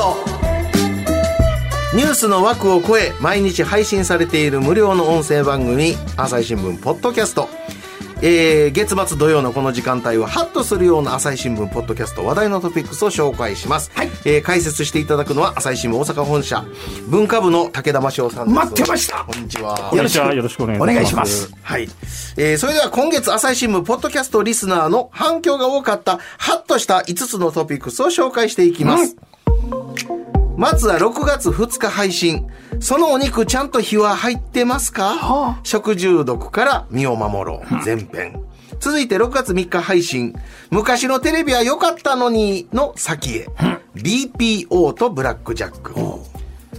[0.00, 0.16] ト。
[1.94, 7.48] ニュースの枠を超え毎日配信されている無料の音声番組朝日新聞ポッドキャスト。
[8.22, 14.08] えー、月末土曜のこの時間帯はハッとするような朝日新聞ポッドキャスト話題のトピックスを紹介します、はい。
[14.26, 16.64] えー解説していただくのは朝日新聞大阪本社
[17.08, 18.56] 文化部の武田真翔さんです。
[18.56, 19.24] 待ってました。
[19.24, 19.90] こんにちは。
[19.94, 20.82] よろしくお願いします。
[20.82, 21.54] お願いします。
[21.62, 21.88] はい。
[22.36, 29.16] えー、それでは今月朝日新聞ポッドキャストリスナーの反響が多かった、ハッとした5つのトピックスを紹介していきます。
[30.56, 32.46] まずは6月2日配信。
[32.80, 37.74] そのお肉ちゃんと火は入ってますか、はあ食中毒から身を守ろう。
[37.84, 38.42] 前編。
[38.78, 40.34] 続いて6月3日配信。
[40.70, 43.48] 昔のテレビは良かったのにの先へ。
[43.94, 45.94] BPO とブラックジャック。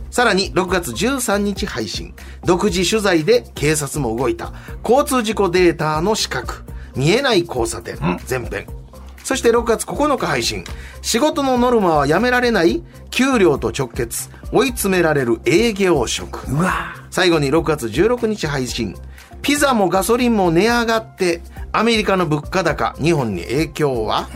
[0.10, 2.14] さらに6月13日配信。
[2.46, 4.54] 独自取材で警察も動いた。
[4.84, 6.54] 交通事故データの死角。
[6.96, 7.98] 見えない交差点。
[8.30, 8.81] 前編。
[9.24, 10.64] そして6月9日配信。
[11.02, 14.30] 仕事のノルマはやめられない給料と直結。
[14.52, 16.50] 追い詰められる営業職。
[16.52, 18.96] うわ最後に6月16日配信。
[19.42, 24.30] ピザもガソリンも値上がって、アメリカの物価高、日本に影響は、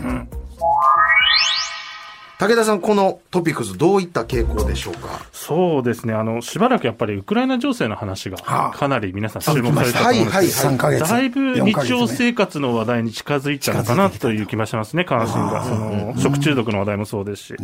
[2.48, 5.26] 武田さん、このトピックスどういった傾向でしょうか？
[5.32, 6.14] そうですね。
[6.14, 8.78] あのしばらくやっぱりウクライナ情勢の話がはあ。
[8.78, 11.74] かなり皆さん注目されたと思うんですけど、はいはい3ヶ月だいぶ4ヶ月ね。
[11.74, 15.64] 日常生活の話題に近づいたのかなという気がしますね、関心が。
[15.64, 17.56] その、食中毒の話題もそうですし。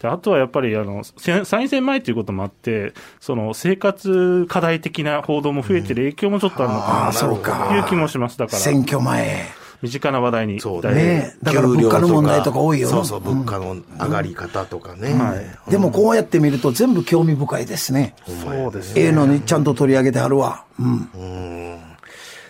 [0.00, 7.34] であとはやっぱり、あの、せ参院選前ということもあって、その、生活課題的な報道も増えてる影響もちょっとあるのあかあそうな
[7.68, 8.38] というか気もします。
[8.38, 9.44] だから、選挙前
[9.84, 15.12] 身近な話題にそうだねだから物価の問題とか多いよそうそう、物価の上がり方とかね。
[15.12, 15.34] は
[15.68, 15.70] い。
[15.70, 18.14] でもこうやって見ると全部興味深いですね。
[18.26, 19.02] そうですね。
[19.02, 20.64] ええのにちゃんと取り上げてはるわ。
[20.78, 21.78] うん。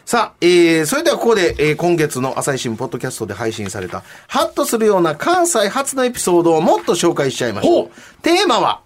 [0.04, 7.90] さあ、えー、それではここで、えー、今月の朝日新聞ポッドキャストで配信された、ハッとするような関西初のエピソードをもっと紹介しちゃいましょう。
[8.22, 8.80] テーマは、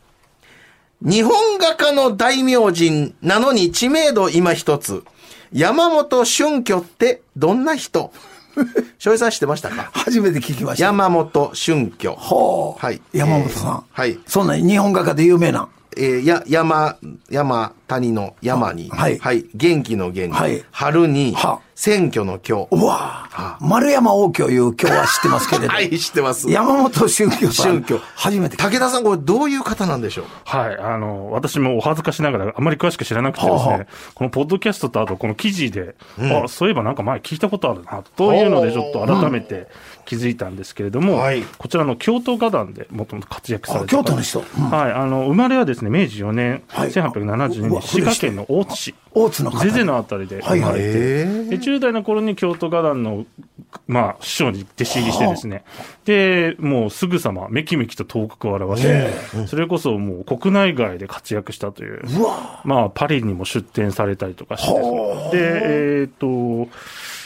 [1.02, 5.04] 日本画家の大名人なのに知名度今一つ。
[5.52, 8.12] 山本春居ってどんな人？
[8.98, 9.90] 翔平さん知ってましたか？
[9.92, 10.84] 初めて聞きました。
[10.84, 12.06] 山本春居。
[12.08, 12.84] ほう。
[12.84, 13.00] はい。
[13.12, 13.84] 山本さん。
[13.90, 14.18] はい。
[14.26, 16.96] そんな日本画家で有名なえー、や、山、
[17.28, 19.46] 山、谷の山に、はい。
[19.54, 20.64] 元気の元に、はい。
[20.70, 22.68] 春には、選挙の今日。
[22.70, 23.27] うわ
[23.60, 25.68] 丸山王居いう今日は知ってますけれど。
[25.72, 26.50] はい、知ってます。
[26.50, 27.12] 山本春居
[27.52, 28.56] さん春居初めて。
[28.56, 30.24] 武田さん、これどういう方なんでしょう？
[30.44, 30.78] はい。
[30.78, 39.68] あの、私もお恥ずかしながら、あまり詳しく知らなくてですね、はこのポッドキャストとあとこの記事で、あ、そういえばなんか前聞いたことあるな、というのでちょっと改めて
[40.04, 41.42] 気づいたんですけれども、はい。
[41.58, 44.42] こちらの京都画壇でもともと活躍されてあ京都の人。
[44.58, 44.70] うん。
[44.70, 44.92] はい。
[44.92, 46.90] あの、生まれはですね、明治4年、はい。
[46.90, 48.94] 1872うわ年、滋賀県の大津市。
[49.12, 49.58] 大津の方。
[49.58, 50.40] ゼゼのあたりで。
[50.42, 53.24] 生まれて、へーで10代の頃に京都画壇の、
[53.86, 55.64] まあ、師匠に弟子入りしてですね、
[56.04, 62.02] で、もうすぐさまめきめきと頭角を現して、それこそもう国内外で活躍したという、
[62.64, 66.26] まあ、パリにも出展されたりとかしてですね、で、えっ、と、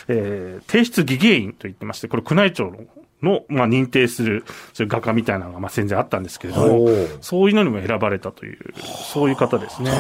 [0.09, 2.79] えー提出技芸員と言ってまして、これ宮内庁の、
[3.23, 6.89] の、まあ、認定する、そういう画家みたいなのが、まあ、戦前あったんですけれども、
[7.21, 9.91] そういうのにも選ばれたという、そういう方ですね。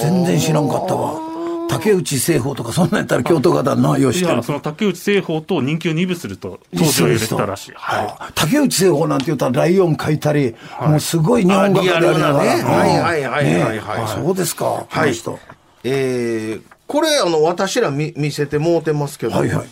[0.00, 1.35] 全然知らんかったわ
[1.68, 7.72] 竹内製法とかそんなんやったら京都画壇のよう知いや、ってるその竹内製法と人気を二分すると、当時は言われてたらしい。
[7.76, 15.38] は竹内製法なんて言ったらライオン描いたり、もうすごい日本画家でありながらあリアルなねうんはいはいはいはいはいねあそうですか、こはいの人。
[15.84, 19.66] えー、これ、あの、私ら見見せてもうてますけど、はいはい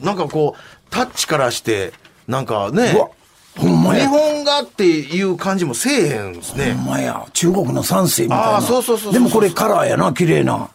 [0.00, 0.60] なんかこう、
[0.90, 1.92] タッチからして、
[2.26, 3.08] なんかねうわ、
[3.56, 6.72] ほんま日や本画っていう感じもせえへんですね。
[6.72, 10.68] ほんまや中国の山水みたいなあーそうそうそうそうでもこれカラーやな綺麗な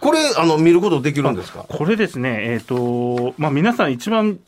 [0.00, 1.64] これ、あの、見ることできるんですか？
[1.68, 1.76] い。
[1.78, 4.38] これですね、えっ、と、まあ、皆さん一番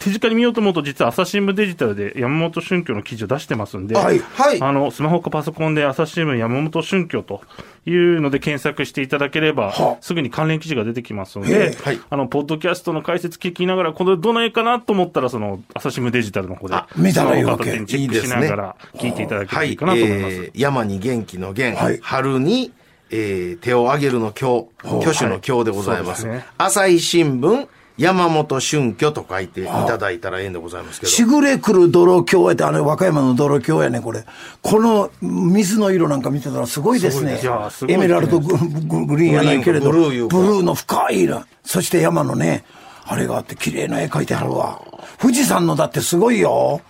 [0.00, 4.60] 手近に見ようと思うと、実は朝日新聞デジタルで山本春居の記事を出してますんで、はいはい。
[4.60, 7.40] あの、スマホかパソコンで朝日新聞山本春居と
[7.86, 10.02] いうので検索していただければ、はあ。
[10.02, 12.00] すぐに関連記事が出てきますのへでえ、はい。
[12.10, 20.34] あの、ポッドキャストの解説聞きながら、これどないかなと思ったら、その、朝日新聞デジタルの方であ、見たらいいわけチェックしながら聞いていただければいいかなと思います。
[20.34, 21.98] えー山に元気の元、はい。
[22.02, 22.72] 春に、
[23.10, 26.22] えー手を挙げるの今日、挙手の今日でございます。
[26.22, 31.12] そうですね朝日新聞、山本春居と書いていただいたらええんでございますけど。
[31.12, 34.24] しぐれ来る泥橋やって、あれ、和歌山の泥橋やね、これ。
[34.62, 37.38] この水の色なんか見てたらすごいですね。
[37.70, 41.44] すごいエメラルドグググリーンやないけれど、ブルーの深い色。
[41.62, 42.64] そして山のね、
[43.04, 44.82] あれがあって綺麗な絵描いてあるわ。
[45.20, 46.80] 富士山のだってすごいよ。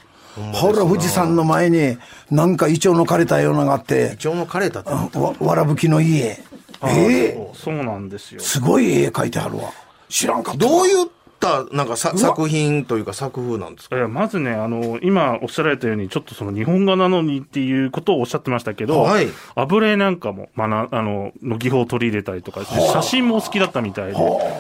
[0.53, 1.97] ほら、富士山の前に、
[2.31, 4.91] なんかイチョウの枯れたようなのがあって、一応の枯れたって。
[5.19, 6.41] わわらぶきの家。
[6.83, 8.41] ええそうなんですよ。
[8.41, 9.71] すごい絵描いてあるわ。
[10.09, 10.73] 知らんかったわ。
[10.73, 10.95] どうい
[11.35, 13.97] った、なんかさ作品というか作風なんですか？
[13.97, 19.29] えーまずね、あの、今おっしゃられたように、ちょっとその日本画なのにっていうことをおっしゃってましたけど、はい。
[19.55, 24.17] 油絵なんかも、まな、あの、の技法を取り入れたりとかね、写真もお好きだったみたいで、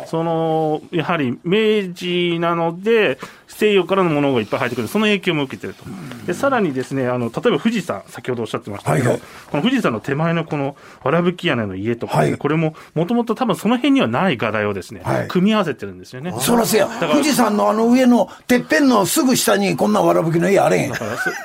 [0.06, 5.84] その、やはり明治なので、西洋からのものがいっぱい入ってくる、その影響も受けてると。
[6.26, 9.22] で、さらにですね、あの、例えば富士山、先ほどおっしゃってましたけど、はいはい。
[9.50, 12.38] この富士山の手前のこの、わらぶき屋根の家とかね、はい。
[12.38, 15.28] これも、もともと多分その辺にはない画題をですね、はい。
[15.28, 16.34] 組み合わせてるんですよね。
[16.40, 16.88] そらせや。
[17.12, 20.92] 富士山のあの上のてっぺんのすぐ下にこんなわらぶきの家あれへん。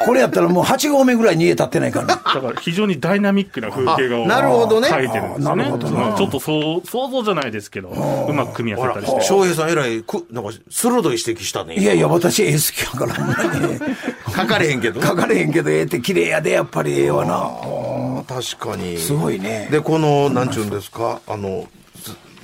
[0.06, 2.14] これやったらもう8合目ぐらいに家建ってないからね。
[2.14, 5.64] だから非常にダイナミックな風景画をあなるほどね描いてるんですよね。
[5.64, 9.22] あなるほどなうんちょっとそう想像じゃないですけど、うまく組み合わせたりして。
[9.26, 11.76] 翔平さんえらい、く、なんか、鋭い指摘したね。
[11.76, 13.80] いやいや、私絵好きやから、ほんまに。
[14.36, 15.02] 書かれへんけど。
[15.02, 17.36] 書かれへんけど、絵って綺麗やで、やっぱり絵はな。
[17.36, 18.98] あ確かに。
[18.98, 21.79] すごいねで、この、なんちゅうんですか、あの、ず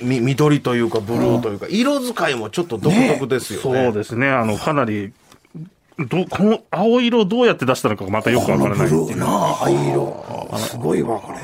[0.00, 3.84] み緑というか、ブルーというか、色使いもちょっと独特ですよね。
[3.84, 4.28] そうですね。
[4.28, 5.12] あの、かなり、
[5.98, 9.08] ど、この青色をどうやって出したのかがまたよくわからないいう。
[9.08, 10.50] ーな、藍色。
[10.58, 11.38] すごいわ、これ。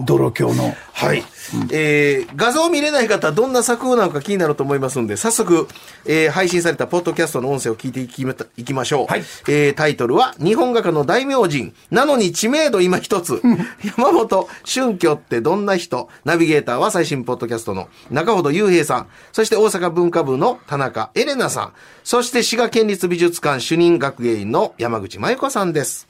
[0.00, 0.74] 泥鏡の。
[0.92, 1.22] はい。
[1.70, 5.68] えー画像を見れない方はどんな作風なのか気になると思いますので、早速、
[6.06, 8.22] えー配信されたポッドキャストの音声を聞いていき
[8.56, 9.06] いきましょう。
[9.06, 13.42] はいえータイトルは、日本画家の大名人、なのに知名度今一つ、
[13.96, 21.72] 山本春居ってどんな人ナビゲーターは最新ポッドキャストの中ほど雄平さん、そして大阪文化部の田中エレナさん、
[22.04, 26.08] そして滋賀県立美術館主任学芸員の山口真由子さんです。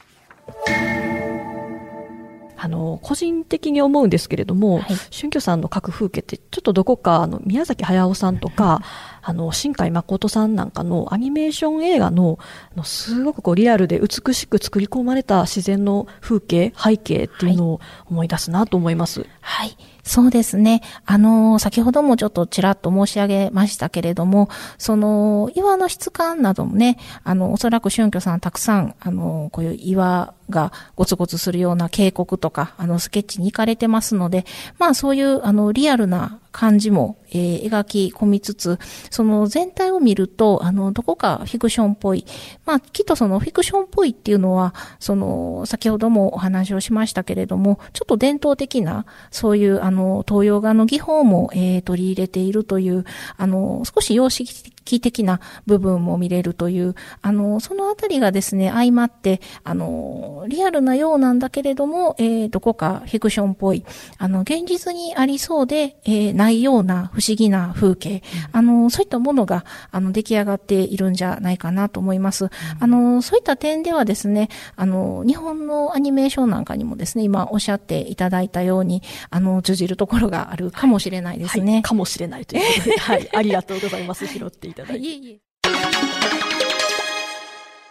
[2.64, 8.82] あの、個人的に思うんですけれども、春居さんの描く風景って、ちょっとどこか、あの、宮崎駿さんとか、
[9.20, 12.38] あの、新海誠さんなんかのアニメーション映画の、
[12.72, 19.26] あのすごくこう、リアルで美しく作り込まれた自然の風景、背景っていうのを思い出すなと思います。
[19.40, 19.76] はい。
[20.02, 20.82] そうですね。
[21.06, 34.44] あの、先ほどもちょっとちらっと申し上げましたけれども、その、岩の質感などもね、あの、おそらく春居さんたくさん、あの、こういう岩がゴツゴツするような渓谷とか、あの、スケッチに行かれてますので、
[34.78, 38.78] まあそういう、あの、リアルな感じも、えー描き込みつつ、
[39.10, 42.26] その全体を見ると、あの、どこかフィクションっぽい。
[42.66, 53.04] まあ、きっとそのフィクションっぽいっていうのは、その、先ほどもお話をしましたけれども、ちょっと伝統的な、そういう、あの、東洋画の技法も、えー取り入れているという、
[53.36, 54.70] あの、少し様式
[55.00, 63.84] 的な部分も見れるという、あの、そのあたりがですね、相まって、あの、リアルなようなんだけれども、えーどこかフィクションっぽい、
[64.18, 72.50] あの、現実にありそうで、えーないような不思議な風景、あの、そういったものが、あの、出来上がっているんじゃないかなと思います。
[72.80, 81.72] あの、そういった点ではですね、あの、日本のアニメーションなんかにもですね、今おっしゃっていただいたように、あの、通じるところがあるかもしれないですね。
[81.74, 84.26] はい、かもしれないということで、はい、ありがとうございます。
[84.26, 85.06] 拾っていただいて。
[85.06, 85.40] いえいえ。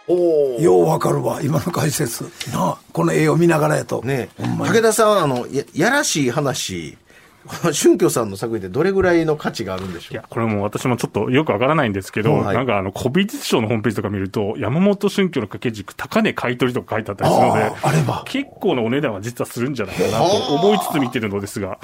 [0.08, 2.24] おようわかるわ、今の解説。
[2.52, 4.02] なあ、この絵を見ながらやと。
[4.02, 6.98] ね武田さんは、あの、ややらしい話、
[7.46, 10.14] こ の春居さんの作品ってどれぐらいの価値があるんでしょう？
[10.14, 12.56] いや、これも私もちょっとよくわからないんですけど、はい。
[12.56, 18.22] なんかあの、古美術商のホームページとか見ると、山本春居の掛け軸、高値買い取りとか書いてあったりするのであ、れば。
[18.26, 21.78] 結構なお値段は実はするんじゃないかなと思いつつ見てるのですが、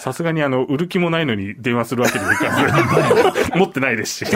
[0.00, 2.50] さすがにあの、売る気もないのに電話するわけにもいか
[3.52, 4.30] ず、 持ってないですし。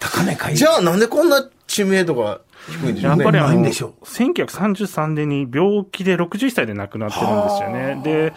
[0.00, 0.56] 高値買い。
[0.56, 3.24] じゃあなんでこんな知名度が低いんでしょうね。
[3.24, 8.00] やっぱりあの、ないんでしょ1933年に病気で61歳で亡くなってるんですよね。
[8.04, 8.32] で、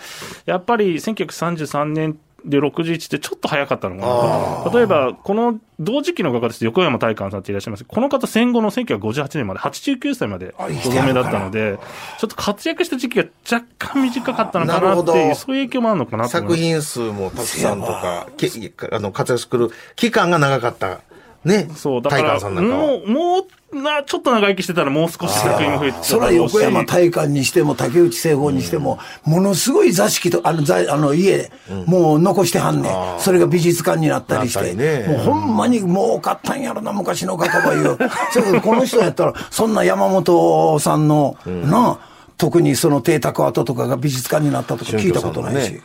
[0.46, 4.78] やっぱり1933年で61ってちょっと早かったのかなと。
[4.78, 7.84] 例えば、この同時期の画家ですと横山大観さんっていらっしゃいます。
[7.86, 11.78] この方戦後の1958年まで89歳までご存命だったので、
[12.20, 16.94] ちょっと活躍した時期が若干短かったのかなっていう、そういう影響もあるのかなと思います。
[16.94, 18.50] 作品数もたくさんとか、け
[18.92, 21.02] あの活躍する期間が長かった。
[21.46, 21.70] ね。
[21.76, 22.88] そう、だから、さんなんかは。
[22.88, 31.52] もう、もう、な、ちょっと長生きしてたらもう少し作品も増えてたそれは横山大観にしても竹内製法にしても、ものすごい座敷と、あの、座あの家、
[31.86, 33.20] もう残してはんねん。
[33.20, 34.74] それが美術館になったりして。
[34.74, 37.98] ねもうほんまに儲かったんやろな、昔の画家は言う。
[38.32, 45.74] それこの人やったら、そんな山本さんの、なあ、特にその邸宅跡とかが美術館になったとか聞いたことないし。
[45.74, 45.82] ね。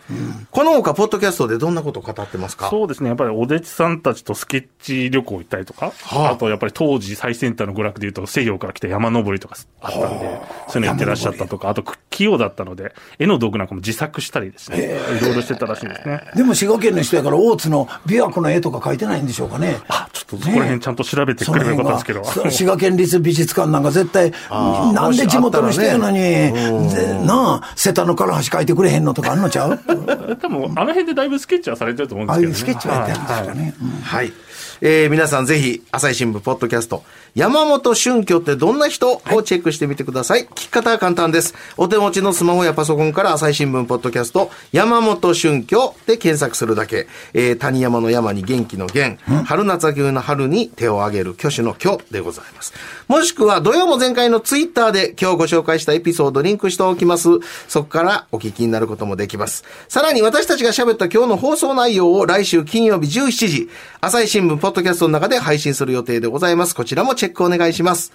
[0.50, 2.68] この他、ポッドキャストでどんなことを語ってますか？
[2.68, 3.08] そうですね。
[3.08, 6.30] やっぱりお弟子さんたちとスケッチ旅行行ったりとか、はあ。
[6.32, 11.82] あとやっぱり当時最先端の娯楽でいうと西洋から来た山登りとかあったんで、そういうのやってらっしゃったとか、あと
[12.22, 16.20] 器用だったので、絵の道具なんかも自作したりですね、いろいろしてたらしいんですね。
[16.36, 19.78] でも滋賀県の人やから大津の琵琶湖の絵とか描いてないんでしょうかね。
[19.88, 22.24] あ、ちょっとそこら辺ちゃんと調べてくればよかったですけど。
[22.50, 29.78] 滋賀県立美術館なんか絶対、なんで地元の人やのに、ぜなあ、瀬田の唐橋描いてくれへんのとかあんのちゃう？
[30.40, 32.84] 多分、あの辺でだいぶスケッチはされてると思うんあですけどね。
[32.84, 33.74] あいうスケッチはやってるんですかね。
[33.82, 34.32] うんはい。
[34.84, 37.04] えー、皆さんぜひ、朝日新聞ポッドキャスト、
[37.36, 40.42] 山本春居ってどんな人をチェックしてみてください。
[40.46, 41.54] 聞き方は簡単です。
[41.76, 47.08] お手持ちのスマホやパソコンから朝日新聞ポッドキャスト、山本春居で検索するだけ。
[47.32, 52.74] えー、谷山の山に元気の元、春夏秋冬の春に手を挙げる挙手の挙でございます。
[53.08, 57.28] もしくは、土曜も前回のツイッターで今日ご紹介したエピソードリンクしておきます。
[57.66, 59.64] そこからお聞きになることもできます。
[59.88, 66.74] さらに私たちが喋った今日の放送内容を来週金曜日17時、朝日新聞ポッドキャストの中で配信する予定でございます。
[66.74, 68.12] こちらもチェックお願いします。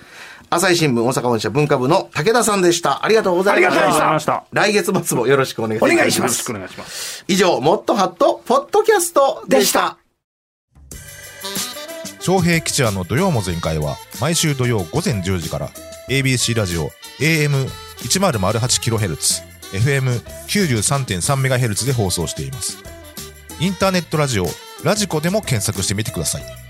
[0.49, 3.03] 朝日新聞大阪本社文化部の武田さんでした。
[3.03, 3.75] ありがとうございました。
[3.75, 5.93] ありがとうございました来月末もよろしくお願いします。
[5.93, 7.25] お願いしますよろしくお願いします。
[7.27, 9.97] 以上、もっとハット、ポッドキャストでした。
[12.27, 15.69] 昌平吉也の土曜も全開は毎週土曜午前10時から
[16.09, 16.89] ABC ラジオ
[17.19, 22.83] AM1008kHz FM93.3MHz で放送しています
[23.61, 24.45] インターネットラジオ
[24.83, 26.66] ラジコでも検索してみてください